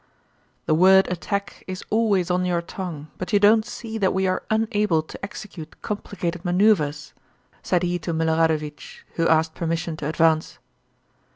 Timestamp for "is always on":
1.67-2.43